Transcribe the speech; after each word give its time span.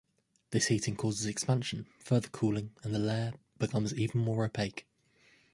This 0.49 0.65
heating 0.65 0.95
causes 0.95 1.27
expansion, 1.27 1.85
further 1.99 2.29
cooling 2.29 2.71
and 2.81 2.91
the 2.91 2.97
layer 2.97 3.35
becomes 3.59 3.93
even 3.93 4.21
more 4.23 4.43
opaque. 4.43 4.87